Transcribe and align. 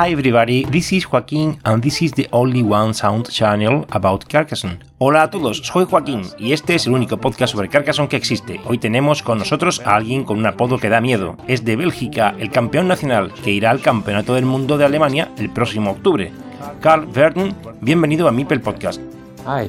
Hi 0.00 0.12
everybody, 0.12 0.64
this 0.70 0.92
is 0.92 1.06
Joaquín 1.06 1.58
and 1.64 1.82
this 1.82 2.00
is 2.02 2.12
the 2.12 2.28
only 2.30 2.62
one 2.62 2.94
sound 2.94 3.28
channel 3.30 3.84
about 3.90 4.28
Carcassonne. 4.28 4.78
Hola 4.98 5.22
a 5.22 5.30
todos, 5.30 5.58
soy 5.58 5.86
Joaquín 5.86 6.22
y 6.38 6.52
este 6.52 6.76
es 6.76 6.86
el 6.86 6.92
único 6.92 7.16
podcast 7.16 7.52
sobre 7.52 7.68
Carcassonne 7.68 8.08
que 8.08 8.14
existe. 8.14 8.60
Hoy 8.66 8.78
tenemos 8.78 9.24
con 9.24 9.38
nosotros 9.38 9.82
a 9.84 9.96
alguien 9.96 10.22
con 10.22 10.38
un 10.38 10.46
apodo 10.46 10.78
que 10.78 10.88
da 10.88 11.00
miedo. 11.00 11.36
Es 11.48 11.64
de 11.64 11.74
Bélgica, 11.74 12.36
el 12.38 12.52
campeón 12.52 12.86
nacional 12.86 13.32
que 13.42 13.50
irá 13.50 13.72
al 13.72 13.80
Campeonato 13.80 14.34
del 14.34 14.44
Mundo 14.44 14.78
de 14.78 14.84
Alemania 14.84 15.32
el 15.36 15.50
próximo 15.50 15.90
octubre. 15.90 16.30
Carl 16.80 17.06
Verden, 17.06 17.56
bienvenido 17.80 18.28
a 18.28 18.30
Mipel 18.30 18.60
Podcast. 18.60 19.00
Hi. 19.48 19.68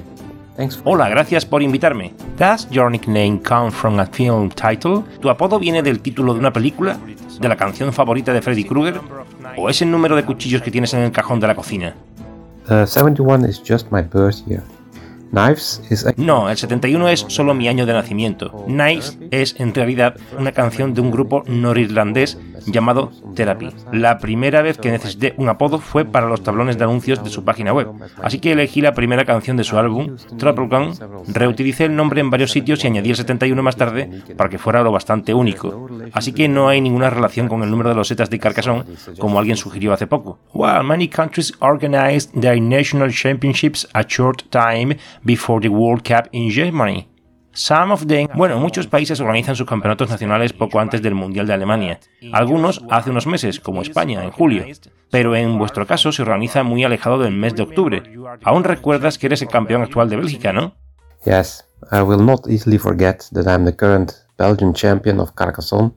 Hola, 0.84 1.09
gracias 1.09 1.44
por 1.44 1.64
invitarme. 1.64 2.14
Does 2.38 2.70
your 2.70 2.92
nickname 2.92 3.42
come 3.42 3.72
from 3.72 4.00
a 4.00 4.06
film 4.06 4.50
title? 4.50 5.02
¿Tu 5.22 5.30
apodo 5.31 5.58
viene 5.58 5.81
del 5.81 6.02
título 6.02 6.36
de 6.36 6.40
una 6.40 6.53
película? 6.53 7.00
¿De 7.40 7.48
la 7.48 7.56
canción 7.56 7.92
favorita 7.92 8.31
de 8.31 8.44
Freddy 8.44 8.66
Krueger? 8.66 9.02
¿O 9.58 9.69
es 9.69 9.81
el 9.81 9.92
número 9.92 10.16
de 10.16 10.25
cuchillos 10.25 10.61
que 10.61 10.72
tienes 10.72 10.94
en 10.94 11.02
el 11.02 11.11
cajón 11.11 11.39
de 11.39 11.47
la 11.47 11.55
cocina? 11.55 11.95
Uh, 12.69 12.86
71 12.86 13.45
is 13.45 13.61
just 13.66 13.91
my 13.91 14.02
birth 14.02 14.45
year. 14.47 14.61
No, 16.17 16.49
el 16.49 16.58
71 16.58 17.09
es 17.09 17.25
solo 17.27 17.53
mi 17.53 17.67
año 17.67 17.85
de 17.85 17.94
nacimiento. 17.94 18.66
Knives 18.66 19.17
es 19.31 19.59
en 19.59 19.73
realidad 19.73 20.16
una 20.38 20.52
canción 20.52 20.94
de 20.94 21.02
un 21.02 21.11
grupo 21.11 21.44
norirlandés 21.47 22.38
llamado 22.66 23.11
Therapy. 23.35 23.69
La 23.91 24.17
primera 24.17 24.61
vez 24.61 24.77
que 24.77 24.91
necesité 24.91 25.33
un 25.38 25.50
apodo 25.50 25.80
fue 25.80 26.05
para 26.05 26.27
los 26.27 26.44
tablones 26.44 26.77
de 26.77 26.83
anuncios 26.83 27.23
de 27.23 27.30
su 27.30 27.44
página 27.44 27.73
web, 27.73 27.89
así 28.22 28.39
que 28.39 28.52
elegí 28.52 28.81
la 28.81 28.94
primera 28.94 29.25
canción 29.25 29.57
de 29.57 29.63
su 29.63 29.77
álbum, 29.77 30.17
Trouble 30.38 30.67
Gun, 30.67 30.94
reutilicé 31.27 31.85
el 31.85 31.95
nombre 31.95 32.22
en 32.22 32.30
varios 32.30 32.52
sitios 32.52 32.83
y 32.83 32.88
añadí 32.88 33.09
el 33.09 33.16
71 33.16 33.61
más 33.63 33.75
tarde 33.75 34.09
para 34.38 34.50
que 34.50 34.57
fuera 34.57 34.83
lo 34.83 34.91
bastante 34.91 35.33
único. 35.33 35.89
Así 36.13 36.33
que 36.33 36.47
no 36.47 36.69
hay 36.69 36.81
ninguna 36.81 37.09
relación 37.09 37.47
con 37.47 37.63
el 37.63 37.69
número 37.69 37.89
de 37.89 37.95
los 37.95 38.07
setas 38.07 38.30
de 38.30 38.39
Carcassonne, 38.39 38.83
como 39.19 39.39
alguien 39.39 39.57
sugirió 39.57 39.94
hace 39.94 40.07
poco. 40.07 40.39
While 40.53 40.83
many 40.83 41.07
countries 41.07 41.53
organized 41.59 42.31
their 42.39 42.61
national 42.61 43.11
championships 43.11 43.88
a 43.94 44.03
short 44.03 44.44
time 44.50 44.97
before 45.23 45.62
the 45.62 45.70
World 45.70 46.03
Cup 46.03 46.30
in 46.31 46.52
Germany. 46.52 47.08
Some 47.52 47.92
of 47.92 48.06
them, 48.06 48.28
bueno, 48.35 48.59
muchos 48.59 48.88
países 48.88 49.19
organizan 49.19 49.56
sus 49.56 49.68
campeonatos 49.68 50.09
nacionales 50.09 50.53
poco 50.53 50.80
antes 50.80 51.02
del 51.02 51.16
Mundial 51.16 51.47
de 51.47 51.53
Alemania. 51.53 52.00
Algunos 52.31 52.81
hace 52.90 53.09
unos 53.09 53.28
meses, 53.28 53.59
como 53.59 53.81
España, 53.81 54.24
en 54.24 54.31
julio. 54.31 54.66
Pero 55.12 55.35
en 55.35 55.57
vuestro 55.57 55.85
caso 55.85 56.12
se 56.12 56.22
organiza 56.22 56.63
muy 56.63 56.84
alejado 56.84 57.18
del 57.19 57.34
mes 57.34 57.56
de 57.56 57.63
octubre. 57.63 58.03
Aún 58.44 58.63
recuerdas 58.63 59.18
que 59.18 59.28
eres 59.28 59.41
el 59.41 59.47
campeón 59.47 59.81
actual 59.81 60.09
de 60.09 60.18
Bélgica, 60.18 60.53
¿no? 60.53 60.75
yes. 61.25 61.63
I 61.91 62.01
will 62.01 62.24
not 62.24 62.47
easily 62.47 62.78
forget 62.78 63.30
that 63.31 63.47
I'm 63.47 63.66
the 63.66 63.75
current 63.75 64.25
Belgian 64.38 64.74
champion 64.74 65.19
of 65.19 65.36
Carcassonne. 65.36 65.94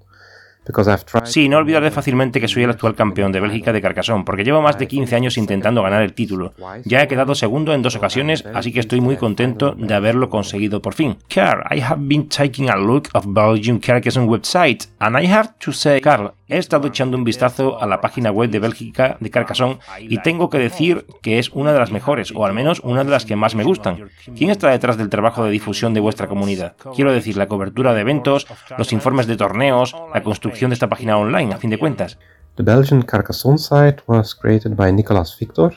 Sí, 1.25 1.49
no 1.49 1.59
olvidaré 1.59 1.91
fácilmente 1.91 2.41
que 2.41 2.47
soy 2.47 2.63
el 2.63 2.71
actual 2.71 2.95
campeón 2.95 3.33
de 3.33 3.41
Bélgica 3.41 3.73
de 3.73 3.83
Carcassonne, 3.83 4.25
porque 4.25 4.45
llevo 4.45 4.63
más 4.63 4.79
de 4.79 4.87
15 4.87 5.17
años 5.17 5.37
intentando 5.37 5.83
ganar 5.83 6.03
el 6.03 6.13
título. 6.13 6.55
Ya 6.85 7.03
he 7.03 7.09
quedado 7.09 7.35
segundo 7.35 7.75
en 7.75 7.83
dos 7.83 7.97
ocasiones, 7.97 8.45
así 8.55 8.73
que 8.73 8.81
estoy 8.81 9.01
muy 9.01 9.17
contento 9.17 9.75
de 9.77 9.95
haberlo 9.95 10.31
conseguido 10.31 10.81
por 10.81 10.95
fin. 10.95 11.17
Carl, 11.29 11.65
I 11.75 11.81
have 11.81 12.03
been 12.03 12.29
taking 12.29 12.71
a 12.71 12.77
look 12.77 13.09
of 13.13 13.25
Belgium 13.29 13.81
Carcassonne 13.81 14.29
website, 14.29 14.87
and 15.01 15.19
I 15.19 15.27
have 15.27 15.51
to 15.59 15.73
say, 15.73 16.01
Carl, 16.01 16.35
he 16.47 16.59
estado 16.59 16.89
echando 16.89 17.17
un 17.17 17.25
vistazo 17.25 17.83
a 17.83 17.87
la 17.87 18.01
página 18.01 18.31
web 18.31 18.51
de 18.51 18.59
Bélgica 18.61 19.17
de 19.19 19.31
Carcassonne 19.31 19.79
y 20.01 20.19
tengo 20.19 20.49
que 20.51 20.59
decir 20.59 21.07
que 21.23 21.39
es 21.39 21.49
una 21.51 21.73
de 21.73 21.79
las 21.79 21.91
mejores, 21.91 22.33
o 22.35 22.47
al 22.47 22.53
menos 22.53 22.81
una 22.85 23.03
de 23.03 23.11
las 23.11 23.25
que 23.25 23.37
más 23.37 23.55
me 23.55 23.65
gustan. 23.65 24.11
¿Quién 24.37 24.51
está 24.51 24.71
detrás 24.71 24.97
del 24.97 25.09
trabajo 25.09 25.45
de 25.45 25.51
difusión 25.51 25.95
de 25.95 26.01
vuestra 26.01 26.29
comunidad? 26.29 26.77
Quiero 26.95 27.13
decir, 27.13 27.37
la 27.37 27.49
cobertura 27.49 27.95
de 27.95 28.03
eventos, 28.03 28.47
los 28.79 28.93
informes 28.93 29.27
de 29.27 29.37
torneos, 29.37 29.97
la 30.13 30.23
construcción 30.23 30.52
de 30.61 30.75
esta 30.75 30.89
página 30.89 31.19
online, 31.19 31.55
a 31.55 31.59
fin 31.59 31.71
de 31.71 31.79
cuentas. 31.79 32.19
The 32.57 32.63
Belgian 32.63 33.03
Carcassonne 33.03 33.59
site 33.59 34.03
was 34.07 34.35
created 34.35 34.77
by 34.77 34.93
Nicolas 34.93 35.37
Victor, 35.39 35.73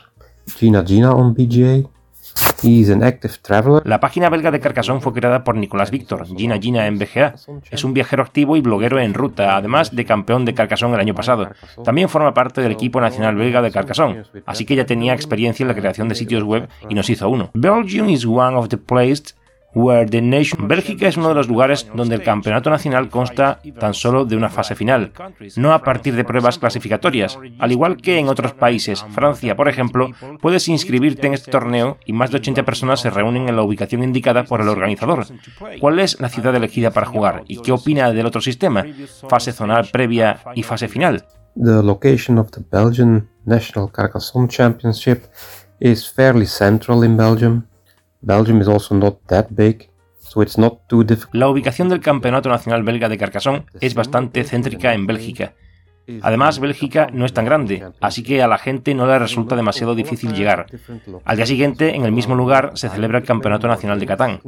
Gina 0.58 0.84
Gina 0.86 1.12
on 1.12 1.34
BGA. 1.34 1.90
He 2.62 2.82
is 2.82 2.90
an 2.90 3.04
active 3.04 3.36
traveler. 3.42 3.82
La 3.86 4.00
página 4.00 4.30
belga 4.30 4.52
de 4.52 4.60
Carcassonne 4.60 5.00
fue 5.00 5.14
creada 5.14 5.44
por 5.44 5.56
Nicolás 5.56 5.90
Víctor, 5.90 6.26
Gina 6.26 6.58
Gina 6.60 6.88
en 6.88 6.98
BGA. 6.98 7.36
Es 7.72 7.84
un 7.84 7.94
viajero 7.94 8.24
activo 8.24 8.58
y 8.58 8.62
bloguero 8.62 9.00
en 9.00 9.14
ruta, 9.14 9.56
además 9.56 9.96
de 9.96 10.04
campeón 10.04 10.44
de 10.44 10.54
Carcassonne 10.54 10.96
el 10.96 11.00
año 11.00 11.16
pasado. 11.16 11.50
También 11.84 12.10
forma 12.10 12.34
parte 12.34 12.62
del 12.62 12.72
equipo 12.72 13.00
nacional 13.00 13.36
belga 13.36 13.62
de 13.62 13.72
Carcassonne, 13.72 14.24
así 14.46 14.66
que 14.66 14.76
ya 14.76 14.86
tenía 14.86 15.14
experiencia 15.14 15.64
en 15.64 15.70
la 15.70 15.76
creación 15.76 16.10
de 16.10 16.16
sitios 16.16 16.44
web 16.44 16.68
y 16.90 16.96
nos 16.96 17.10
hizo 17.10 17.30
uno. 17.30 17.52
Belgium 17.54 18.10
is 18.10 18.26
one 18.26 18.56
of 18.58 18.70
the 18.70 18.78
places 18.78 19.36
where 19.76 20.10
the 20.10 20.22
nation... 20.22 20.68
Bélgica 20.68 21.08
es 21.08 21.18
uno 21.18 21.30
de 21.30 21.36
los 21.36 21.48
lugares 21.48 21.88
donde 21.94 22.16
el 22.16 22.24
campeonato 22.24 22.70
nacional 22.70 23.10
consta 23.10 23.60
tan 23.80 23.94
solo 23.94 24.26
de 24.26 24.36
una 24.36 24.50
fase 24.50 24.74
final, 24.74 25.12
no 25.58 25.74
a 25.74 25.84
partir 25.84 26.16
de 26.16 26.24
pruebas 26.24 26.58
clasificatorias. 26.58 27.38
Al 27.60 27.72
igual 27.72 27.98
que 27.98 28.18
en 28.18 28.30
otros 28.30 28.54
países, 28.54 29.06
Francia, 29.12 29.56
por 29.56 29.70
ejemplo, 29.70 30.10
puedes 30.42 30.68
inscribirte 30.68 31.28
en 31.28 31.34
este 31.34 31.52
torneo 31.52 31.98
y 32.06 32.14
más 32.14 32.32
de 32.32 32.38
80 32.38 32.64
personas 32.64 33.02
se 33.02 33.10
reúnen 33.10 33.50
en 33.50 33.56
la 33.56 33.64
ubicación 33.64 34.02
indicada 34.02 34.46
por 34.46 34.62
el 34.62 34.70
organizador. 34.70 35.26
¿Cuál 35.80 36.00
es 36.00 36.20
la 36.20 36.30
ciudad 36.30 36.56
elegida 36.56 36.92
para 36.92 37.08
jugar 37.08 37.44
y 37.48 37.62
qué 37.62 37.72
opina 37.72 38.12
del 38.12 38.26
otro 38.26 38.42
sistema? 38.42 38.86
Fase 39.30 39.52
zonal 39.52 39.90
previa 39.92 40.40
y 40.56 40.64
fase 40.64 40.88
final. 40.88 41.26
The 41.56 41.82
location 41.84 42.38
of 42.38 42.52
the 42.52 42.62
Belgian 42.70 43.30
National 43.46 43.90
Carcassonne 43.90 44.50
Championship 44.50 45.24
is 45.80 46.06
fairly 46.06 46.46
central 46.46 47.04
in 47.04 47.16
Belgium. 47.16 47.68
Belgium 48.26 48.60
is 48.60 48.68
also 48.68 48.96
not 48.96 49.20
that 49.28 49.48
big, 49.52 49.88
so 50.18 50.42
it's 50.42 50.58
not 50.58 50.88
too 50.90 51.04
difficult. 51.04 51.36
La 51.36 51.48
ubicación 51.48 51.90
del 51.90 52.00
Campeonato 52.00 52.50
Nacional 52.50 52.82
Belga 52.82 53.08
de 53.08 53.20
Carcassonne 53.20 53.66
es 53.80 53.94
bastante 53.94 54.44
céntrica 54.44 54.96
en 54.96 55.06
Bélgica. 55.06 55.54
Además, 56.22 56.60
Bélgica 56.60 57.08
no 57.12 57.26
es 57.26 57.34
tan 57.34 57.46
grande, 57.46 57.84
así 58.02 58.24
que 58.24 58.42
a 58.42 58.48
la 58.48 58.58
gente 58.58 58.96
no 58.96 59.06
le 59.06 59.18
resulta 59.20 59.56
demasiado 59.56 59.94
difícil 59.94 60.34
llegar. 60.34 60.66
Al 61.24 61.38
día 61.38 61.46
siguiente, 61.46 61.96
en 61.96 62.04
el 62.04 62.12
mismo 62.12 62.36
lugar, 62.36 62.72
se 62.74 62.90
celebra 62.90 63.20
el 63.20 63.26
Campeonato 63.26 63.68
Nacional 63.68 64.00
de 64.00 64.06
Catán. 64.08 64.42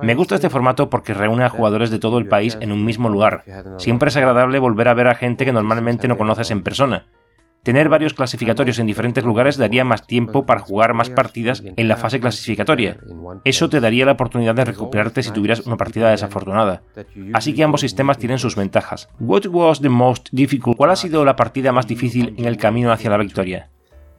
Me 0.00 0.14
gusta 0.14 0.34
este 0.34 0.50
formato 0.50 0.88
porque 0.88 1.14
reúne 1.14 1.44
a 1.44 1.50
jugadores 1.50 1.90
de 1.90 1.98
todo 1.98 2.18
el 2.18 2.28
país 2.28 2.56
en 2.60 2.72
un 2.72 2.84
mismo 2.84 3.10
lugar. 3.10 3.44
Siempre 3.76 4.08
es 4.08 4.16
agradable 4.16 4.58
volver 4.58 4.88
a 4.88 4.94
ver 4.94 5.08
a 5.08 5.14
gente 5.14 5.44
que 5.44 5.52
normalmente 5.52 6.08
no 6.08 6.16
conoces 6.16 6.50
en 6.50 6.62
persona. 6.62 7.06
Tener 7.62 7.88
varios 7.88 8.14
clasificatorios 8.14 8.78
en 8.78 8.86
diferentes 8.86 9.24
lugares 9.24 9.56
daría 9.56 9.84
más 9.84 10.06
tiempo 10.06 10.46
para 10.46 10.60
jugar 10.60 10.94
más 10.94 11.10
partidas 11.10 11.62
en 11.64 11.88
la 11.88 11.96
fase 11.96 12.20
clasificatoria. 12.20 12.98
Eso 13.44 13.68
te 13.68 13.80
daría 13.80 14.06
la 14.06 14.12
oportunidad 14.12 14.54
de 14.54 14.64
recuperarte 14.64 15.22
si 15.22 15.32
tuvieras 15.32 15.66
una 15.66 15.76
partida 15.76 16.10
desafortunada. 16.10 16.82
Así 17.34 17.54
que 17.54 17.64
ambos 17.64 17.82
sistemas 17.82 18.18
tienen 18.18 18.38
sus 18.38 18.56
ventajas. 18.56 19.08
What 19.20 19.46
was 19.46 19.80
the 19.80 19.88
most 19.88 20.28
difficult? 20.32 20.76
¿Cuál 20.76 20.90
ha 20.90 20.96
sido 20.96 21.24
la 21.24 21.36
partida 21.36 21.72
más 21.72 21.86
difícil 21.86 22.34
en 22.38 22.46
el 22.46 22.56
camino 22.56 22.92
hacia 22.92 23.10
la 23.10 23.18
victoria? 23.18 23.68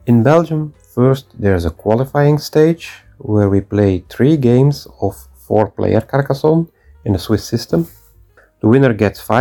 In 0.06 0.22
Belgium, 0.22 0.72
first 0.94 1.32
there's 1.40 1.66
a 1.66 1.70
qualifying 1.70 2.38
stage 2.38 2.88
where 3.18 3.48
we 3.48 3.60
play 3.60 4.04
three 4.08 4.36
games 4.36 4.88
of 5.00 5.16
four-player 5.46 6.06
Carcassonne 6.06 6.68
in 7.04 7.12
the 7.12 7.18
Swiss 7.18 7.42
system. 7.42 7.86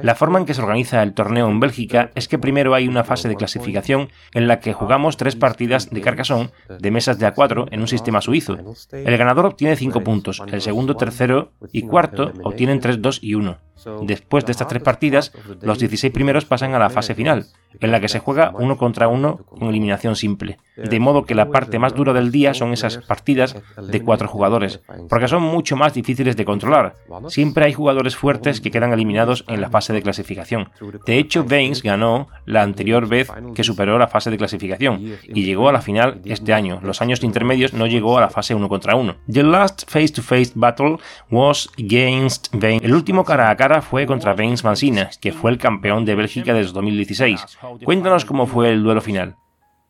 La 0.03 0.15
forma 0.15 0.39
en 0.39 0.45
que 0.45 0.53
se 0.53 0.61
organiza 0.61 1.03
el 1.03 1.13
torneo 1.13 1.49
en 1.49 1.59
Bélgica 1.59 2.11
es 2.15 2.27
que 2.27 2.39
primero 2.39 2.73
hay 2.73 2.87
una 2.87 3.03
fase 3.03 3.27
de 3.27 3.35
clasificación 3.35 4.09
en 4.33 4.47
la 4.47 4.59
que 4.59 4.73
jugamos 4.73 5.17
tres 5.17 5.35
partidas 5.35 5.89
de 5.89 6.01
Carcassonne 6.01 6.51
de 6.79 6.91
mesas 6.91 7.19
de 7.19 7.27
A4 7.27 7.67
en 7.71 7.81
un 7.81 7.87
sistema 7.87 8.21
suizo. 8.21 8.57
El 8.91 9.17
ganador 9.17 9.45
obtiene 9.45 9.75
5 9.75 10.01
puntos, 10.01 10.41
el 10.47 10.61
segundo, 10.61 10.95
tercero 10.95 11.51
y 11.71 11.83
cuarto 11.83 12.31
obtienen 12.43 12.79
3, 12.79 13.01
2 13.01 13.19
y 13.21 13.35
1. 13.35 13.68
Después 14.01 14.45
de 14.45 14.51
estas 14.51 14.67
tres 14.67 14.83
partidas, 14.83 15.31
los 15.61 15.79
16 15.79 16.11
primeros 16.13 16.45
pasan 16.45 16.73
a 16.73 16.79
la 16.79 16.89
fase 16.89 17.15
final, 17.15 17.45
en 17.79 17.91
la 17.91 17.99
que 17.99 18.09
se 18.09 18.19
juega 18.19 18.51
uno 18.57 18.77
contra 18.77 19.07
uno 19.07 19.37
con 19.37 19.69
eliminación 19.69 20.15
simple. 20.15 20.57
De 20.75 20.99
modo 20.99 21.25
que 21.25 21.35
la 21.35 21.49
parte 21.49 21.79
más 21.79 21.93
dura 21.93 22.13
del 22.13 22.31
día 22.31 22.53
son 22.53 22.73
esas 22.73 22.97
partidas 22.97 23.55
de 23.81 24.01
cuatro 24.01 24.27
jugadores, 24.27 24.81
porque 25.09 25.27
son 25.27 25.43
mucho 25.43 25.75
más 25.75 25.93
difíciles 25.93 26.35
de 26.35 26.45
controlar. 26.45 26.95
Siempre 27.27 27.65
hay 27.65 27.73
jugadores 27.73 28.15
fuertes 28.15 28.61
que 28.61 28.71
quedan 28.71 28.93
eliminados 28.93 29.45
en 29.47 29.61
la 29.61 29.69
fase 29.69 29.93
de 29.93 30.01
clasificación. 30.01 30.69
De 31.05 31.17
hecho, 31.17 31.43
Baines 31.43 31.83
ganó 31.83 32.27
la 32.45 32.63
anterior 32.63 33.07
vez 33.07 33.29
que 33.53 33.63
superó 33.63 33.97
la 33.97 34.07
fase 34.07 34.31
de 34.31 34.37
clasificación 34.37 35.17
y 35.23 35.43
llegó 35.43 35.69
a 35.69 35.73
la 35.73 35.81
final 35.81 36.21
este 36.25 36.53
año. 36.53 36.79
Los 36.81 37.01
años 37.01 37.23
intermedios 37.23 37.73
no 37.73 37.87
llegó 37.87 38.17
a 38.17 38.21
la 38.21 38.29
fase 38.29 38.55
uno 38.55 38.69
contra 38.69 38.95
uno. 38.95 39.15
The 39.31 39.43
last 39.43 39.89
face-to-face 39.89 40.53
battle 40.55 40.97
was 41.29 41.69
against 41.77 42.47
Baines. 42.53 42.83
El 42.83 42.93
último 42.93 43.23
cara 43.23 43.49
a 43.49 43.55
cara 43.55 43.68
fue 43.81 44.05
contra 44.05 44.33
Baines 44.33 44.63
Mancina, 44.63 45.09
que 45.21 45.31
fue 45.31 45.51
el 45.51 45.57
campeón 45.57 46.05
de 46.05 46.15
Bélgica 46.15 46.53
desde 46.53 46.73
2016. 46.73 47.45
Cuéntanos 47.85 48.25
cómo 48.25 48.47
fue 48.47 48.71
el 48.71 48.83
duelo 48.83 49.01
final. 49.01 49.35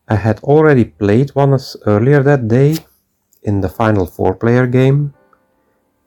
I 0.08 0.14
had 0.14 0.38
already 0.42 0.84
played 0.84 1.32
Wannes 1.34 1.78
earlier 1.86 2.22
that 2.24 2.40
day 2.48 2.76
in 3.42 3.60
the 3.60 3.68
final 3.68 4.06
four 4.06 4.38
player 4.38 4.66
game. 4.66 5.12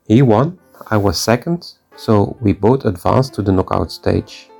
He 0.06 0.22
won, 0.22 0.58
I 0.90 0.96
was 0.96 1.18
second, 1.18 1.64
so 1.96 2.36
we 2.40 2.52
both 2.52 2.84
advanced 2.84 3.34
to 3.34 3.42
the 3.42 3.52
knockout 3.52 3.90
stage. 3.90 4.50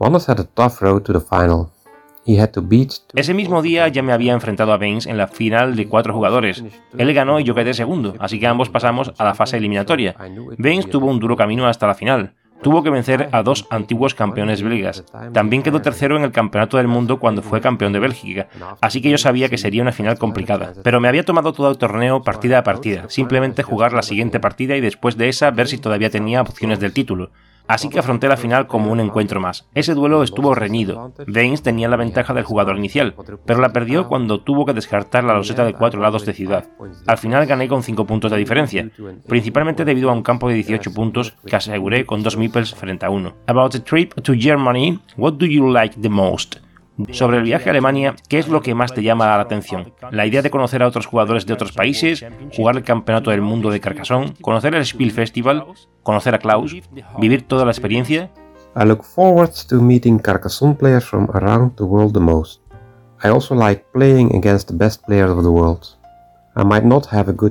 Wannes 0.00 0.26
had 0.26 0.38
a 0.38 0.48
tough 0.54 0.80
road 0.80 1.04
to 1.06 1.12
the 1.12 1.20
final. 1.20 1.72
Ese 3.14 3.32
mismo 3.32 3.62
día 3.62 3.88
ya 3.88 4.02
me 4.02 4.12
había 4.12 4.34
enfrentado 4.34 4.74
a 4.74 4.76
Baines 4.76 5.06
en 5.06 5.16
la 5.16 5.28
final 5.28 5.76
de 5.76 5.88
cuatro 5.88 6.12
jugadores. 6.12 6.62
Él 6.98 7.14
ganó 7.14 7.40
y 7.40 7.44
yo 7.44 7.54
quedé 7.54 7.72
segundo, 7.72 8.14
así 8.18 8.38
que 8.38 8.46
ambos 8.46 8.68
pasamos 8.68 9.14
a 9.16 9.24
la 9.24 9.34
fase 9.34 9.56
eliminatoria. 9.56 10.14
Baines 10.58 10.90
tuvo 10.90 11.06
un 11.06 11.20
duro 11.20 11.36
camino 11.36 11.66
hasta 11.66 11.86
la 11.86 11.94
final. 11.94 12.34
Tuvo 12.60 12.82
que 12.82 12.90
vencer 12.90 13.30
a 13.32 13.42
dos 13.42 13.66
antiguos 13.70 14.14
campeones 14.14 14.62
belgas. 14.62 15.04
También 15.32 15.62
quedó 15.62 15.80
tercero 15.80 16.18
en 16.18 16.24
el 16.24 16.32
Campeonato 16.32 16.76
del 16.76 16.88
Mundo 16.88 17.18
cuando 17.18 17.40
fue 17.40 17.62
campeón 17.62 17.94
de 17.94 18.00
Bélgica, 18.00 18.48
así 18.82 19.00
que 19.00 19.10
yo 19.10 19.16
sabía 19.16 19.48
que 19.48 19.56
sería 19.56 19.80
una 19.80 19.92
final 19.92 20.18
complicada. 20.18 20.74
Pero 20.82 21.00
me 21.00 21.08
había 21.08 21.24
tomado 21.24 21.54
todo 21.54 21.70
el 21.70 21.78
torneo 21.78 22.22
partida 22.22 22.58
a 22.58 22.64
partida, 22.64 23.08
simplemente 23.08 23.62
jugar 23.62 23.94
la 23.94 24.02
siguiente 24.02 24.38
partida 24.38 24.76
y 24.76 24.82
después 24.82 25.16
de 25.16 25.30
esa 25.30 25.50
ver 25.50 25.68
si 25.68 25.78
todavía 25.78 26.10
tenía 26.10 26.42
opciones 26.42 26.78
del 26.78 26.92
título 26.92 27.30
así 27.68 27.88
que 27.88 27.98
afronté 27.98 28.26
la 28.26 28.36
final 28.36 28.66
como 28.66 28.90
un 28.90 29.00
encuentro 29.00 29.40
más. 29.40 29.68
Ese 29.74 29.94
duelo 29.94 30.22
estuvo 30.22 30.54
reñido. 30.54 31.12
Baines 31.26 31.62
tenía 31.62 31.88
la 31.88 31.96
ventaja 31.96 32.34
del 32.34 32.44
jugador 32.44 32.76
inicial, 32.76 33.14
pero 33.44 33.60
la 33.60 33.72
perdió 33.72 34.08
cuando 34.08 34.40
tuvo 34.40 34.66
que 34.66 34.72
descartar 34.72 35.24
la 35.24 35.34
loseta 35.34 35.64
de 35.64 35.74
cuatro 35.74 36.00
lados 36.00 36.26
de 36.26 36.34
ciudad. 36.34 36.66
Al 37.06 37.18
final 37.18 37.46
gané 37.46 37.68
con 37.68 37.82
5 37.82 38.06
puntos 38.06 38.30
de 38.30 38.38
diferencia, 38.38 38.90
principalmente 39.26 39.84
debido 39.84 40.10
a 40.10 40.14
un 40.14 40.22
campo 40.22 40.48
de 40.48 40.54
18 40.54 40.92
puntos 40.92 41.34
que 41.46 41.56
aseguré 41.56 42.04
con 42.04 42.22
dos 42.22 42.36
meeples 42.36 42.74
frente 42.74 43.06
a 43.06 43.10
uno. 43.10 43.34
About 43.46 43.72
the 43.72 43.80
trip 43.80 44.14
to 44.22 44.32
Germany, 44.36 44.98
what 45.16 45.34
do 45.34 45.46
you 45.46 45.70
like 45.70 46.00
the 46.00 46.08
most? 46.08 46.67
Sobre 47.12 47.38
el 47.38 47.44
viaje 47.44 47.68
a 47.68 47.72
Alemania, 47.72 48.14
¿qué 48.28 48.38
es 48.38 48.48
lo 48.48 48.60
que 48.60 48.74
más 48.74 48.92
te 48.92 49.02
llama 49.02 49.26
la 49.26 49.40
atención? 49.40 49.92
¿La 50.10 50.26
idea 50.26 50.42
de 50.42 50.50
conocer 50.50 50.82
a 50.82 50.88
otros 50.88 51.06
jugadores 51.06 51.46
de 51.46 51.52
otros 51.52 51.72
países? 51.72 52.24
¿Jugar 52.56 52.76
el 52.76 52.82
Campeonato 52.82 53.30
del 53.30 53.40
Mundo 53.40 53.70
de 53.70 53.80
Carcassonne? 53.80 54.34
¿Conocer 54.40 54.74
el 54.74 54.84
Spiel 54.84 55.12
Festival? 55.12 55.64
¿Conocer 56.02 56.34
a 56.34 56.38
Klaus? 56.38 56.74
¿Vivir 57.18 57.42
toda 57.42 57.64
la 57.64 57.70
experiencia? 57.70 58.30
I 58.76 58.84
look 58.84 59.02
forward 59.02 59.50
to 59.68 59.80
meeting 59.80 60.18
Carcassonne 60.18 60.74
players 60.74 61.04
from 61.04 61.28
around 61.34 61.76
the 61.76 61.84
world 61.84 62.12
the 62.12 62.20
most. 62.20 62.60
I 63.24 63.28
also 63.28 63.54
like 63.54 63.84
playing 63.92 64.34
against 64.36 64.68
the 64.68 64.74
best 64.74 65.04
players 65.06 65.30
of 65.30 65.42
the 65.42 65.50
world. 65.50 65.97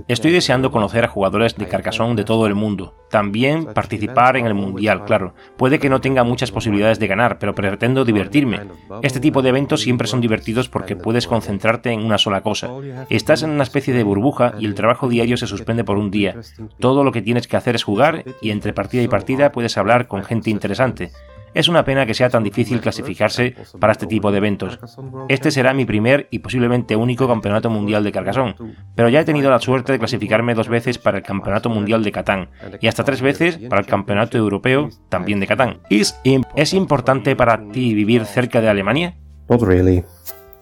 Estoy 0.08 0.32
deseando 0.32 0.72
conocer 0.72 1.06
a 1.06 1.08
jugadores 1.08 1.56
de 1.56 1.68
Carcassonne 1.68 2.16
de 2.16 2.26
todo 2.26 2.46
el 2.46 2.56
mundo. 2.56 2.94
También 3.10 3.66
participar 3.74 4.36
en 4.36 4.46
el 4.46 4.54
Mundial, 4.54 5.06
claro. 5.06 5.34
Puede 5.56 5.80
que 5.80 5.90
no 5.90 6.02
tenga 6.02 6.24
muchas 6.26 6.52
posibilidades 6.52 7.00
de 7.00 7.08
ganar, 7.08 7.40
pero 7.40 7.56
pretendo 7.56 8.04
divertirme. 8.04 8.62
Este 9.02 9.20
tipo 9.20 9.42
de 9.42 9.50
eventos 9.50 9.82
siempre 9.82 10.08
son 10.08 10.20
divertidos 10.20 10.68
porque 10.68 10.96
puedes 10.96 11.26
concentrarte 11.26 11.92
en 11.92 12.04
una 12.04 12.18
sola 12.18 12.42
cosa. 12.42 12.70
Estás 13.10 13.44
en 13.44 13.52
una 13.52 13.64
especie 13.64 13.94
de 13.94 14.04
burbuja 14.04 14.56
y 14.60 14.66
el 14.66 14.76
trabajo 14.76 15.08
diario 15.08 15.38
se 15.38 15.48
suspende 15.48 15.84
por 15.84 15.98
un 15.98 16.12
día. 16.12 16.36
Todo 16.80 17.04
lo 17.04 17.12
que 17.12 17.22
tienes 17.22 17.48
que 17.48 17.56
hacer 17.56 17.76
es 17.76 17.84
jugar 17.84 18.26
y 18.42 18.52
entre 18.52 18.74
partida 18.74 19.04
y 19.04 19.08
partida 19.08 19.52
puedes 19.52 19.78
hablar 19.78 20.08
con 20.08 20.24
gente 20.24 20.50
interesante. 20.50 21.12
Es 21.54 21.68
una 21.68 21.84
pena 21.86 22.06
que 22.06 22.14
sea 22.14 22.30
tan 22.30 22.44
difícil 22.44 22.82
clasificarse 22.82 23.56
para 23.80 23.94
este 23.94 24.08
tipo 24.08 24.32
de 24.32 24.38
eventos. 24.38 24.80
Este 25.28 25.52
será 25.52 25.74
mi 25.74 25.86
primer 25.86 26.28
y 26.32 26.40
posiblemente 26.40 26.96
único 26.96 27.28
campeonato 27.28 27.70
mundial 27.70 28.04
de 28.04 28.12
Carcassonne, 28.12 28.56
pero 28.96 29.10
ya 29.10 29.22
he 29.22 29.26
tenido 29.26 29.50
la 29.50 29.60
suerte 29.60 29.92
de 29.92 30.00
clasificarme 30.00 30.54
dos 30.54 30.70
veces 30.70 30.98
para 30.98 31.18
el 31.18 31.24
campeonato 31.24 31.70
mundial 31.70 32.04
de 32.04 32.12
Catán 32.12 32.50
y 32.80 32.88
hasta 32.88 33.04
tres 33.04 33.22
veces 33.22 33.58
para 33.58 33.82
el 33.82 33.88
campeonato 33.88 34.38
europeo 34.38 34.90
también 35.10 35.40
de 35.40 35.48
Catán. 35.48 35.80
¿Es 35.90 36.74
importante 36.74 37.36
para 37.36 37.70
ti 37.72 37.94
vivir 37.94 38.26
cerca 38.26 38.62
de 38.62 38.70
Alemania? 38.70 39.16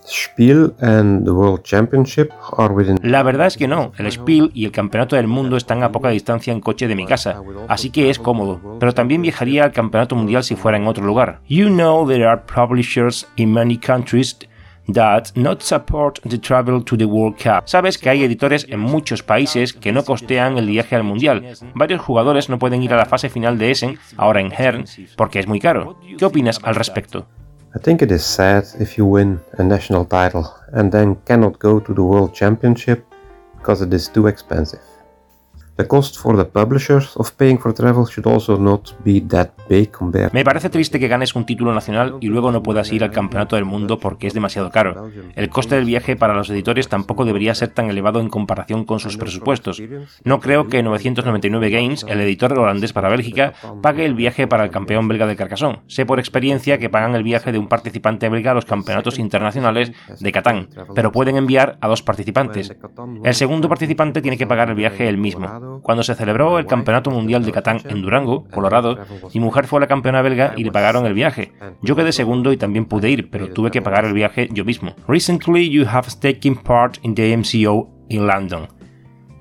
Spiel 0.07 0.73
and 0.81 1.25
the 1.25 1.31
World 1.31 1.63
Championship 1.63 2.31
are 2.57 2.73
within... 2.73 2.99
La 3.01 3.23
verdad 3.23 3.47
es 3.47 3.57
que 3.57 3.67
no, 3.67 3.91
el 3.97 4.11
Spiel 4.11 4.51
y 4.53 4.65
el 4.65 4.71
Campeonato 4.71 5.15
del 5.15 5.27
Mundo 5.27 5.57
están 5.57 5.83
a 5.83 5.91
poca 5.91 6.09
distancia 6.09 6.53
en 6.53 6.61
coche 6.61 6.87
de 6.87 6.95
mi 6.95 7.05
casa, 7.05 7.41
así 7.67 7.89
que 7.89 8.09
es 8.09 8.19
cómodo, 8.19 8.77
pero 8.79 8.93
también 8.93 9.21
viajaría 9.21 9.63
al 9.63 9.71
Campeonato 9.71 10.15
Mundial 10.15 10.43
si 10.43 10.55
fuera 10.55 10.77
en 10.77 10.87
otro 10.87 11.05
lugar. 11.05 11.41
You 11.47 11.67
know 11.67 12.07
there 12.07 12.25
are 12.25 12.41
publishers 12.41 13.27
in 13.35 13.51
many 13.51 13.77
countries 13.77 14.37
that 14.93 15.31
not 15.35 15.61
support 15.61 16.19
the 16.21 16.37
travel 16.37 16.83
to 16.83 16.97
the 16.97 17.05
World 17.05 17.37
Cup. 17.37 17.63
Sabes 17.67 17.97
que 17.97 18.09
hay 18.09 18.23
editores 18.23 18.65
en 18.69 18.79
muchos 18.79 19.23
países 19.23 19.73
que 19.73 19.91
no 19.91 20.03
costean 20.03 20.57
el 20.57 20.67
viaje 20.67 20.95
al 20.95 21.03
Mundial. 21.03 21.55
Varios 21.73 22.01
jugadores 22.01 22.49
no 22.49 22.59
pueden 22.59 22.83
ir 22.83 22.93
a 22.93 22.97
la 22.97 23.05
fase 23.05 23.29
final 23.29 23.57
de 23.57 23.71
Essen, 23.71 23.97
ahora 24.17 24.41
en 24.41 24.51
Hern, 24.51 24.85
porque 25.17 25.39
es 25.39 25.47
muy 25.47 25.59
caro. 25.59 25.99
¿Qué 26.17 26.25
opinas 26.25 26.59
al 26.63 26.75
respecto? 26.75 27.27
I 27.75 27.77
think 27.77 28.01
it 28.01 28.09
is 28.09 28.23
sad 28.23 28.65
if 28.79 28.97
you 28.97 29.05
win 29.05 29.41
a 29.57 29.63
national 29.63 30.05
title 30.05 30.49
and 30.71 30.89
then 30.89 31.17
cannot 31.25 31.59
go 31.59 31.81
to 31.81 31.93
the 31.93 32.03
World 32.03 32.33
Championship 32.33 33.05
because 33.57 33.81
it 33.81 33.93
is 33.93 34.07
too 34.07 34.27
expensive. 34.27 34.79
Me 40.31 40.45
parece 40.45 40.69
triste 40.69 40.99
que 40.99 41.07
ganes 41.07 41.35
un 41.35 41.45
título 41.45 41.73
nacional 41.73 42.15
y 42.21 42.27
luego 42.27 42.51
no 42.51 42.63
puedas 42.63 42.91
ir 42.93 43.03
al 43.03 43.11
campeonato 43.11 43.55
del 43.57 43.65
mundo 43.65 43.99
porque 43.99 44.27
es 44.27 44.33
demasiado 44.33 44.69
caro. 44.69 45.09
El 45.35 45.49
coste 45.49 45.75
del 45.75 45.85
viaje 45.85 46.15
para 46.15 46.33
los 46.33 46.49
editores 46.49 46.87
tampoco 46.87 47.25
debería 47.25 47.53
ser 47.55 47.69
tan 47.69 47.89
elevado 47.89 48.21
en 48.21 48.29
comparación 48.29 48.85
con 48.85 48.99
sus 48.99 49.17
presupuestos. 49.17 49.81
No 50.23 50.39
creo 50.39 50.67
que 50.67 50.81
999 50.81 51.69
Games, 51.69 52.05
el 52.07 52.21
editor 52.21 52.57
holandés 52.57 52.93
para 52.93 53.09
Bélgica, 53.09 53.53
pague 53.81 54.05
el 54.05 54.15
viaje 54.15 54.47
para 54.47 54.63
el 54.63 54.71
campeón 54.71 55.07
belga 55.07 55.27
de 55.27 55.35
Carcassonne. 55.35 55.81
Sé 55.87 56.05
por 56.05 56.19
experiencia 56.19 56.77
que 56.77 56.89
pagan 56.89 57.15
el 57.15 57.23
viaje 57.23 57.51
de 57.51 57.57
un 57.57 57.67
participante 57.67 58.29
belga 58.29 58.51
a 58.51 58.55
los 58.55 58.65
campeonatos 58.65 59.19
internacionales 59.19 59.91
de 60.19 60.31
Catán, 60.31 60.69
pero 60.93 61.11
pueden 61.11 61.35
enviar 61.35 61.77
a 61.81 61.87
dos 61.87 62.01
participantes. 62.01 62.73
El 63.23 63.33
segundo 63.35 63.67
participante 63.67 64.21
tiene 64.21 64.37
que 64.37 64.47
pagar 64.47 64.69
el 64.69 64.75
viaje 64.75 65.09
él 65.09 65.17
mismo. 65.17 65.64
Cuando 65.81 66.03
se 66.03 66.15
celebró 66.15 66.59
el 66.59 66.65
Campeonato 66.65 67.11
Mundial 67.11 67.43
de 67.43 67.51
Catán 67.51 67.81
en 67.85 68.01
Durango, 68.01 68.45
Colorado, 68.49 68.97
mi 69.33 69.39
mujer 69.39 69.67
fue 69.67 69.79
la 69.79 69.87
campeona 69.87 70.21
belga 70.21 70.53
y 70.55 70.63
le 70.63 70.71
pagaron 70.71 71.05
el 71.05 71.13
viaje. 71.13 71.51
Yo 71.81 71.95
quedé 71.95 72.11
segundo 72.11 72.51
y 72.51 72.57
también 72.57 72.85
pude 72.85 73.09
ir, 73.09 73.29
pero 73.29 73.49
tuve 73.49 73.71
que 73.71 73.81
pagar 73.81 74.05
el 74.05 74.13
viaje 74.13 74.49
yo 74.51 74.65
mismo. 74.65 74.95
Recently 75.07 75.69
you 75.69 75.85
have 75.87 76.07
taken 76.19 76.55
part 76.55 76.97
in 77.03 77.15
the 77.15 77.35
MCO 77.35 77.89
in 78.09 78.27
London. 78.27 78.67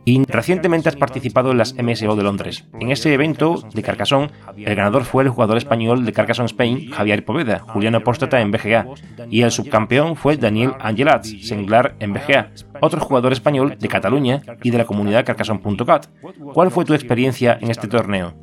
Y 0.07 0.23
recientemente 0.25 0.91
has 0.91 0.97
participado 0.97 1.51
en 1.51 1.59
las 1.59 1.75
MSO 1.75 2.15
de 2.15 2.23
Londres. 2.23 2.67
En 2.79 2.91
ese 2.91 3.15
evento 3.15 3.63
de 3.73 3.83
Carcassonne, 3.83 4.31
el 4.57 4.75
ganador 4.75 5.05
fue 5.05 5.23
el 5.23 5.31
jugador 5.31 5.57
español 5.57 6.05
de 6.05 6.13
Carcassonne 6.13 6.47
Spain, 6.47 6.91
Javier 6.91 7.25
Poveda, 7.25 7.61
Juliano 7.61 7.99
Apóstata 7.99 8.41
en 8.41 8.51
BGA, 8.51 8.87
y 9.31 9.43
el 9.43 9.51
subcampeón 9.51 10.17
fue 10.17 10.37
Daniel 10.37 10.73
Angelats, 10.79 11.35
Senglar 11.47 11.95
en 12.01 12.13
BGA, 12.13 12.51
otro 12.81 13.01
jugador 13.01 13.33
español 13.33 13.77
de 13.81 13.89
Cataluña 13.89 14.43
y 14.63 14.71
de 14.71 14.79
la 14.79 14.85
comunidad 14.85 15.25
Carcassonne.cat. 15.25 16.07
¿Cuál 16.53 16.71
fue 16.71 16.85
tu 16.85 16.93
experiencia 16.93 17.59
en 17.61 17.71
este 17.71 17.89
torneo? 17.89 18.35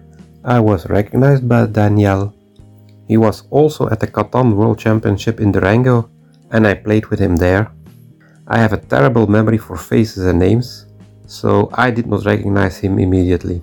I 0.44 0.58
was 0.58 0.86
recognized 0.86 1.48
by 1.48 1.68
Daniel. 1.72 2.34
He 3.08 3.18
was 3.18 3.46
also 3.52 3.88
at 3.92 4.00
the 4.00 4.12
Catan 4.12 4.54
World 4.54 4.80
Championship 4.80 5.40
in 5.40 5.52
Durango, 5.52 6.10
and 6.50 6.66
I 6.66 6.74
played 6.74 7.06
with 7.12 7.20
him 7.20 7.36
there. 7.38 7.70
I 8.48 8.58
have 8.58 8.74
a 8.74 8.82
terrible 8.82 9.28
memory 9.28 9.60
for 9.60 9.78
faces 9.78 10.26
and 10.26 10.40
names 10.40 10.88
so 11.32 11.70
I 11.78 11.92
did 11.92 12.08
not 12.08 12.24
recognize 12.26 12.86
him 12.86 13.00
immediately. 13.00 13.62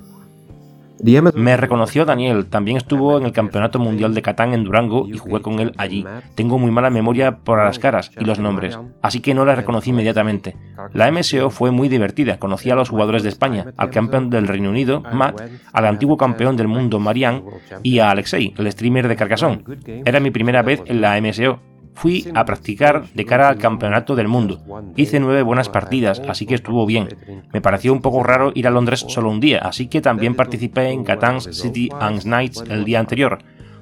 Me 1.34 1.56
reconoció 1.56 2.04
Daniel, 2.04 2.46
también 2.46 2.76
estuvo 2.76 3.18
en 3.18 3.24
el 3.24 3.32
Campeonato 3.32 3.78
Mundial 3.78 4.14
de 4.14 4.22
Catán 4.22 4.52
en 4.52 4.64
Durango 4.64 5.06
y 5.06 5.16
jugué 5.16 5.40
con 5.40 5.60
él 5.60 5.72
allí. 5.76 6.04
Tengo 6.34 6.58
muy 6.58 6.72
mala 6.72 6.90
memoria 6.90 7.36
por 7.36 7.62
las 7.62 7.78
caras 7.78 8.10
y 8.18 8.24
los 8.24 8.40
nombres, 8.40 8.76
así 9.00 9.20
que 9.20 9.32
no 9.32 9.44
la 9.44 9.54
reconocí 9.54 9.90
inmediatamente. 9.90 10.56
La 10.92 11.08
MSO 11.12 11.50
fue 11.50 11.70
muy 11.70 11.88
divertida, 11.88 12.40
conocí 12.40 12.70
a 12.70 12.74
los 12.74 12.88
jugadores 12.88 13.22
de 13.22 13.28
España, 13.28 13.66
al 13.76 13.90
campeón 13.90 14.28
del 14.28 14.48
Reino 14.48 14.70
Unido, 14.70 15.00
Matt, 15.12 15.40
al 15.72 15.86
antiguo 15.86 16.16
campeón 16.16 16.56
del 16.56 16.66
mundo, 16.66 16.98
Marian, 16.98 17.44
y 17.84 18.00
a 18.00 18.10
Alexei, 18.10 18.52
el 18.58 18.72
streamer 18.72 19.06
de 19.06 19.14
Carcassonne. 19.14 19.62
Era 20.04 20.18
mi 20.18 20.32
primera 20.32 20.62
vez 20.62 20.82
en 20.86 21.00
la 21.00 21.20
MSO, 21.20 21.60
fui 21.98 22.26
a 22.34 22.44
practicar 22.44 23.04
de 23.12 23.24
cara 23.24 23.48
al 23.48 23.58
campeonato 23.58 24.14
del 24.14 24.28
mundo. 24.28 24.60
Hice 24.96 25.18
nueve 25.18 25.42
buenas 25.42 25.68
partidas, 25.68 26.22
así 26.28 26.46
que 26.46 26.54
estuvo 26.54 26.86
bien. 26.86 27.08
Me 27.52 27.60
pareció 27.60 27.92
un 27.92 28.00
poco 28.00 28.22
raro 28.22 28.52
ir 28.54 28.66
a 28.66 28.70
Londres 28.70 29.04
solo 29.08 29.30
un 29.30 29.40
día, 29.40 29.58
así 29.58 29.88
que 29.88 30.00
también 30.00 30.34
participé 30.34 30.90
en 30.90 31.04
Catan 31.04 31.40
City 31.40 31.88
and 32.00 32.24
Nights 32.24 32.62
el 32.68 32.84
día 32.84 33.00
anterior. 33.00 33.38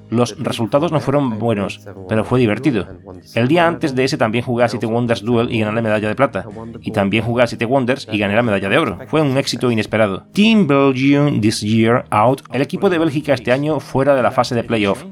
Los 0.09 0.37
resultados 0.39 0.91
no 0.91 0.99
fueron 0.99 1.37
buenos, 1.39 1.81
pero 2.07 2.23
fue 2.23 2.39
divertido. 2.39 2.87
El 3.35 3.47
día 3.47 3.67
antes 3.67 3.95
de 3.95 4.03
ese 4.03 4.17
también 4.17 4.43
jugué 4.43 4.63
a 4.63 4.69
City 4.69 4.85
Wonders 4.85 5.21
Duel 5.21 5.51
y 5.53 5.59
gané 5.59 5.75
la 5.75 5.81
medalla 5.81 6.07
de 6.07 6.15
plata. 6.15 6.45
Y 6.81 6.91
también 6.91 7.23
jugué 7.23 7.43
a 7.43 7.47
City 7.47 7.65
Wonders 7.65 8.07
y 8.11 8.17
gané 8.17 8.35
la 8.35 8.43
medalla 8.43 8.69
de 8.69 8.77
oro. 8.77 8.99
Fue 9.07 9.21
un 9.21 9.37
éxito 9.37 9.71
inesperado. 9.71 10.25
Team 10.33 10.67
Belgium 10.67 11.41
this 11.41 11.61
year 11.61 12.05
out. 12.09 12.41
El 12.51 12.61
equipo 12.61 12.89
de 12.89 12.97
Bélgica 12.97 13.33
este 13.33 13.51
año 13.51 13.79
fuera 13.79 14.15
de 14.15 14.23
la 14.23 14.31
fase 14.31 14.55
de 14.55 14.63
playoff. 14.63 15.03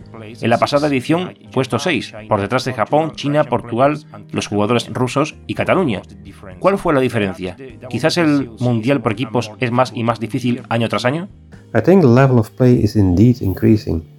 En 0.42 0.50
la 0.50 0.58
pasada 0.58 0.88
edición, 0.88 1.34
puesto 1.52 1.78
6, 1.78 2.14
por 2.28 2.42
detrás 2.42 2.66
de 2.66 2.74
Japón, 2.74 3.12
China, 3.16 3.44
Portugal, 3.44 4.00
los 4.32 4.48
jugadores 4.48 4.90
rusos 4.92 5.36
y 5.48 5.54
Cataluña. 5.54 6.02
¿Cuál 6.60 6.78
fue 6.78 6.94
la 6.94 7.00
diferencia? 7.00 7.56
¿Quizás 7.90 8.18
el 8.18 8.52
mundial 8.60 9.02
por 9.02 9.12
equipos 9.12 9.52
es 9.60 9.72
más 9.72 9.92
y 9.94 10.04
más 10.04 10.20
difícil 10.20 10.64
año 10.70 10.90
tras 10.90 11.06
año? 11.06 11.30
I 11.74 11.82
think 11.82 12.02
the 12.02 12.08
level 12.08 12.40
of 12.40 12.50
play 12.52 12.80
is 12.82 12.96
indeed 12.96 13.42
increasing. 13.42 14.15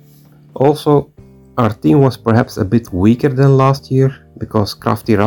Also, 0.56 1.12
our 1.58 1.70
team 1.70 2.00
was 2.00 2.16
perhaps 2.16 2.56
a 2.56 2.64
bit 2.64 2.92
weaker 2.92 3.28
than 3.28 3.56
last 3.56 3.90
year, 3.90 4.25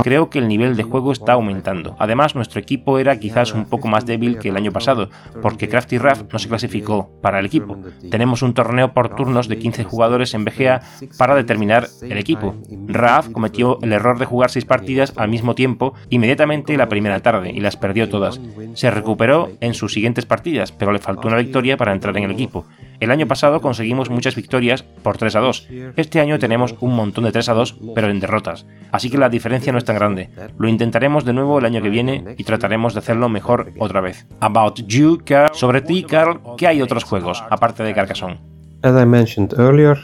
Creo 0.03 0.29
que 0.29 0.39
el 0.39 0.47
nivel 0.47 0.75
de 0.75 0.83
juego 0.83 1.11
está 1.11 1.33
aumentando. 1.33 1.95
Además, 1.99 2.35
nuestro 2.35 2.59
equipo 2.59 2.99
era 2.99 3.19
quizás 3.19 3.53
un 3.53 3.65
poco 3.65 3.87
más 3.87 4.05
débil 4.05 4.37
que 4.37 4.49
el 4.49 4.57
año 4.57 4.71
pasado, 4.71 5.09
porque 5.41 5.67
Crafty 5.67 5.97
Raf 5.97 6.23
no 6.31 6.37
se 6.37 6.47
clasificó 6.47 7.09
para 7.21 7.39
el 7.39 7.45
equipo. 7.45 7.77
Tenemos 8.11 8.41
un 8.43 8.53
torneo 8.53 8.93
por 8.93 9.15
turnos 9.15 9.47
de 9.47 9.57
15 9.57 9.83
jugadores 9.83 10.33
en 10.33 10.45
BGA 10.45 10.81
para 11.17 11.35
determinar 11.35 11.87
el 12.01 12.17
equipo. 12.17 12.55
Raf 12.87 13.29
cometió 13.29 13.79
el 13.81 13.93
error 13.93 14.19
de 14.19 14.25
jugar 14.25 14.51
6 14.51 14.65
partidas 14.65 15.13
al 15.15 15.29
mismo 15.29 15.55
tiempo 15.55 15.93
inmediatamente 16.09 16.77
la 16.77 16.89
primera 16.89 17.19
tarde 17.21 17.51
y 17.51 17.59
las 17.59 17.77
perdió 17.77 18.09
todas. 18.09 18.39
Se 18.73 18.91
recuperó 18.91 19.49
en 19.59 19.73
sus 19.73 19.93
siguientes 19.93 20.25
partidas, 20.25 20.71
pero 20.71 20.91
le 20.91 20.99
faltó 20.99 21.27
una 21.27 21.37
victoria 21.37 21.77
para 21.77 21.93
entrar 21.93 22.15
en 22.17 22.25
el 22.25 22.31
equipo. 22.31 22.65
El 22.99 23.11
año 23.11 23.27
pasado 23.27 23.61
conseguimos 23.61 24.09
muchas 24.09 24.35
victorias 24.35 24.83
por 24.83 25.17
3 25.17 25.35
a 25.35 25.39
2. 25.39 25.67
Este 25.95 26.19
año 26.19 26.37
tenemos 26.37 26.75
un 26.79 26.95
montón 26.95 27.23
de 27.23 27.31
3 27.31 27.49
a 27.49 27.53
2, 27.53 27.77
pero 27.95 28.09
en 28.09 28.19
derrotas 28.19 28.65
así 28.99 29.09
que 29.09 29.17
la 29.17 29.29
diferencia 29.29 29.71
no 29.71 29.77
es 29.77 29.85
tan 29.85 29.95
grande. 29.95 30.29
Lo 30.57 30.67
intentaremos 30.67 31.23
de 31.23 31.31
nuevo 31.31 31.57
el 31.59 31.63
año 31.63 31.81
que 31.81 31.89
viene 31.89 32.35
y 32.37 32.43
trataremos 32.43 32.93
de 32.93 32.99
hacerlo 32.99 33.29
mejor 33.29 33.71
otra 33.79 34.01
vez. 34.01 34.27
About 34.41 34.81
You, 34.87 35.21
Carl. 35.23 35.55
Sobre 35.55 35.81
ti, 35.81 36.03
Carl, 36.03 36.41
¿qué 36.57 36.67
hay 36.67 36.81
otros 36.81 37.05
juegos, 37.05 37.41
aparte 37.49 37.83
de 37.83 37.93
Carcassonne? 37.93 38.41
As 38.83 39.01
I 39.01 39.05
mentioned 39.05 39.53
earlier, 39.57 39.97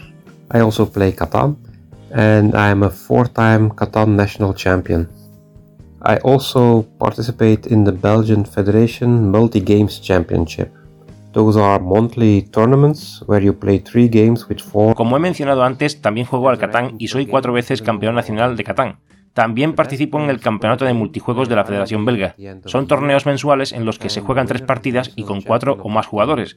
I 0.54 0.60
also 0.60 0.90
play 0.90 1.12
Catan, 1.14 1.58
and 2.14 2.56
I 2.56 2.72
am 2.72 2.84
a 2.84 2.90
four-time 2.90 3.72
Catan 3.72 4.16
national 4.16 4.54
champion. 4.54 5.10
I 6.02 6.18
also 6.24 6.86
participate 6.98 7.68
in 7.68 7.84
the 7.84 7.92
Belgian 7.92 8.46
Federation 8.46 9.30
Multi-Games 9.30 10.02
Championship. 10.02 10.72
Como 14.96 15.18
he 15.18 15.20
mencionado 15.20 15.64
antes, 15.64 16.02
también 16.02 16.26
juego 16.26 16.48
al 16.48 16.58
Catán 16.58 16.96
y 16.98 17.10
soy 17.10 17.26
cuatro 17.26 17.52
veces 17.52 17.82
campeón 17.82 18.16
nacional 18.16 18.56
de 18.56 18.64
Catán. 18.64 19.00
También 19.34 19.76
participo 19.76 20.18
en 20.18 20.30
el 20.30 20.40
campeonato 20.40 20.86
de 20.86 20.94
multijuegos 20.94 21.50
de 21.50 21.58
la 21.58 21.66
Federación 21.66 22.06
Belga. 22.06 22.36
Son 22.64 22.88
torneos 22.88 23.26
mensuales 23.26 23.74
en 23.74 23.84
los 23.84 24.00
que 24.00 24.10
se 24.10 24.22
juegan 24.22 24.48
tres 24.48 24.62
partidas 24.62 25.12
y 25.18 25.24
con 25.24 25.42
cuatro 25.42 25.78
o 25.84 25.90
más 25.90 26.08
jugadores. 26.08 26.56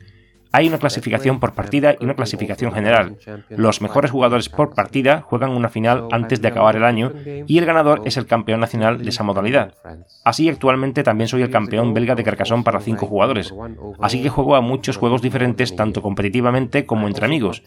Hay 0.53 0.69
una 0.69 0.79
clasificación 0.79 1.41
por 1.41 1.53
partida 1.53 1.95
y 1.99 2.05
una 2.05 2.15
clasificación 2.15 2.73
general. 2.73 3.17
Los 3.51 3.83
mejores 3.83 4.11
jugadores 4.11 4.49
por 4.49 4.75
partida 4.75 5.21
juegan 5.21 5.51
una 5.51 5.69
final 5.69 6.09
antes 6.11 6.41
de 6.41 6.49
acabar 6.49 6.77
el 6.77 6.85
año 6.85 7.13
y 7.47 7.59
el 7.59 7.67
ganador 7.67 8.03
es 8.05 8.17
el 8.17 8.27
campeón 8.27 8.61
nacional 8.61 8.99
de 9.03 9.09
esa 9.09 9.25
modalidad. 9.25 9.75
Así 10.25 10.49
actualmente 10.49 11.03
también 11.03 11.29
soy 11.29 11.43
el 11.43 11.51
campeón 11.51 11.95
belga 11.95 12.15
de 12.15 12.25
Carcassonne 12.25 12.65
para 12.65 12.81
cinco 12.81 13.07
jugadores. 13.07 13.53
Así 14.01 14.23
que 14.23 14.29
juego 14.29 14.57
a 14.57 14.61
muchos 14.61 14.97
juegos 14.97 15.23
diferentes 15.23 15.77
tanto 15.77 16.03
competitivamente 16.03 16.87
como 16.87 17.07
entre 17.07 17.27
amigos. 17.27 17.63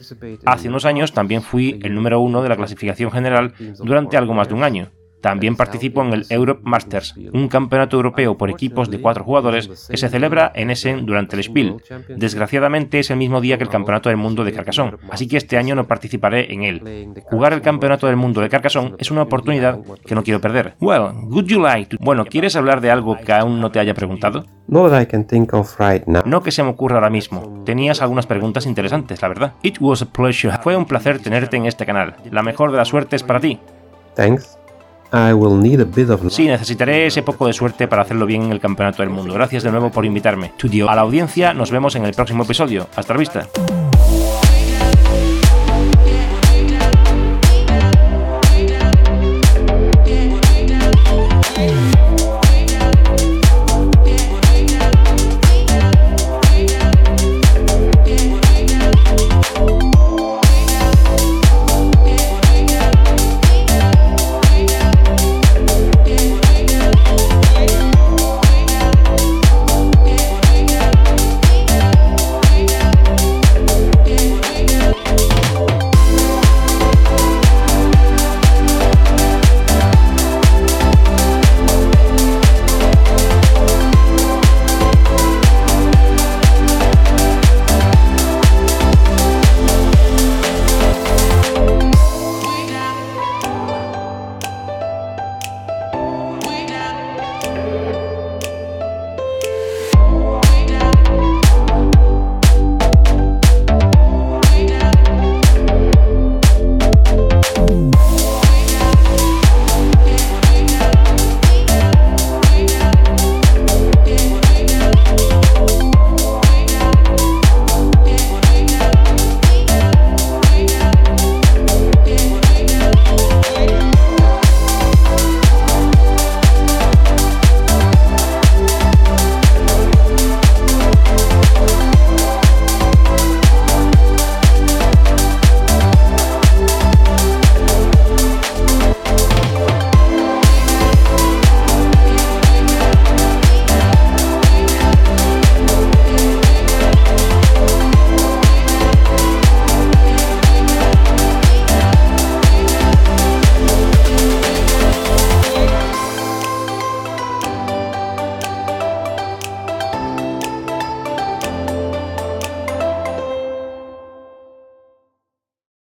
Hace 0.45 0.69
unos 0.69 0.85
años 0.85 1.13
también 1.13 1.41
fui 1.41 1.79
el 1.83 1.93
número 1.93 2.19
uno 2.19 2.41
de 2.41 2.49
la 2.49 2.57
clasificación 2.57 3.11
general 3.11 3.53
durante 3.79 4.17
algo 4.17 4.33
más 4.33 4.47
de 4.47 4.53
un 4.55 4.63
año. 4.63 4.91
También 5.21 5.55
participo 5.55 6.01
en 6.01 6.13
el 6.13 6.25
Europe 6.29 6.61
Masters, 6.63 7.15
un 7.31 7.47
campeonato 7.47 7.95
europeo 7.95 8.37
por 8.37 8.49
equipos 8.49 8.89
de 8.89 8.99
cuatro 8.99 9.23
jugadores 9.23 9.87
que 9.89 9.97
se 9.97 10.09
celebra 10.09 10.51
en 10.55 10.71
Essen 10.71 11.05
durante 11.05 11.35
el 11.35 11.43
Spiel. 11.43 11.75
Desgraciadamente 12.09 12.99
es 12.99 13.11
el 13.11 13.17
mismo 13.17 13.39
día 13.39 13.57
que 13.57 13.63
el 13.63 13.69
Campeonato 13.69 14.09
del 14.09 14.17
Mundo 14.17 14.43
de 14.43 14.51
Carcassonne, 14.51 14.97
así 15.09 15.27
que 15.27 15.37
este 15.37 15.57
año 15.57 15.75
no 15.75 15.87
participaré 15.87 16.51
en 16.53 16.63
él. 16.63 17.13
Jugar 17.25 17.53
el 17.53 17.61
Campeonato 17.61 18.07
del 18.07 18.15
Mundo 18.15 18.41
de 18.41 18.49
Carcassonne 18.49 18.95
es 18.97 19.11
una 19.11 19.21
oportunidad 19.23 19.79
que 20.05 20.15
no 20.15 20.23
quiero 20.23 20.41
perder. 20.41 20.75
Well, 20.79 21.11
would 21.29 21.45
you 21.45 21.61
like 21.61 21.95
to... 21.95 22.03
Bueno, 22.03 22.25
¿quieres 22.25 22.55
hablar 22.55 22.81
de 22.81 22.91
algo 22.91 23.17
que 23.17 23.31
aún 23.31 23.59
no 23.61 23.71
te 23.71 23.79
haya 23.79 23.93
preguntado? 23.93 24.45
No 26.25 26.41
que 26.41 26.51
se 26.51 26.63
me 26.63 26.69
ocurra 26.69 26.95
ahora 26.95 27.09
mismo. 27.09 27.63
Tenías 27.65 28.01
algunas 28.01 28.25
preguntas 28.25 28.65
interesantes, 28.65 29.21
la 29.21 29.27
verdad. 29.27 29.53
It 29.63 29.77
was 29.79 30.01
a 30.01 30.05
pleasure. 30.05 30.57
Fue 30.63 30.75
un 30.75 30.85
placer 30.85 31.19
tenerte 31.19 31.57
en 31.57 31.65
este 31.65 31.85
canal. 31.85 32.15
La 32.31 32.41
mejor 32.41 32.71
de 32.71 32.77
las 32.77 32.87
suertes 32.87 33.21
para 33.21 33.39
ti. 33.39 33.59
Thanks. 34.15 34.60
I 35.13 35.33
will 35.33 35.61
need 35.61 35.81
a 35.81 35.85
bit 35.85 36.09
of... 36.09 36.21
Sí, 36.31 36.47
necesitaré 36.47 37.05
ese 37.07 37.21
poco 37.21 37.47
de 37.47 37.53
suerte 37.53 37.87
para 37.87 38.03
hacerlo 38.03 38.25
bien 38.25 38.43
en 38.43 38.51
el 38.51 38.59
Campeonato 38.59 39.03
del 39.03 39.09
Mundo. 39.09 39.33
Gracias 39.33 39.63
de 39.63 39.71
nuevo 39.71 39.91
por 39.91 40.05
invitarme. 40.05 40.53
A 40.87 40.95
la 40.95 41.01
audiencia 41.01 41.53
nos 41.53 41.69
vemos 41.71 41.95
en 41.95 42.05
el 42.05 42.13
próximo 42.13 42.43
episodio. 42.43 42.87
Hasta 42.95 43.13
la 43.13 43.19
vista. 43.19 43.47